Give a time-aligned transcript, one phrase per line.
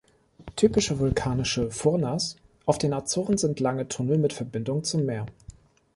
[0.55, 5.27] Typische vulkanische Furnas auf den Azoren sind lange Tunnel mit Verbindung zum Meer.